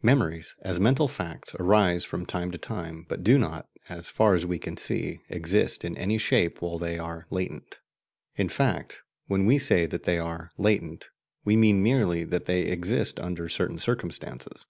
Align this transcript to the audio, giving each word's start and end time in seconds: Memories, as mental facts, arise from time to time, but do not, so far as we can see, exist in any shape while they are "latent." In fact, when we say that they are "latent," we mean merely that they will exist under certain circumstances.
Memories, 0.00 0.54
as 0.60 0.78
mental 0.78 1.08
facts, 1.08 1.56
arise 1.58 2.04
from 2.04 2.24
time 2.24 2.52
to 2.52 2.56
time, 2.56 3.04
but 3.08 3.24
do 3.24 3.36
not, 3.36 3.68
so 3.88 4.00
far 4.00 4.36
as 4.36 4.46
we 4.46 4.56
can 4.56 4.76
see, 4.76 5.18
exist 5.28 5.84
in 5.84 5.96
any 5.98 6.18
shape 6.18 6.62
while 6.62 6.78
they 6.78 7.00
are 7.00 7.26
"latent." 7.30 7.80
In 8.36 8.48
fact, 8.48 9.02
when 9.26 9.44
we 9.44 9.58
say 9.58 9.86
that 9.86 10.04
they 10.04 10.20
are 10.20 10.52
"latent," 10.56 11.10
we 11.44 11.56
mean 11.56 11.82
merely 11.82 12.22
that 12.22 12.44
they 12.44 12.62
will 12.62 12.70
exist 12.70 13.18
under 13.18 13.48
certain 13.48 13.80
circumstances. 13.80 14.66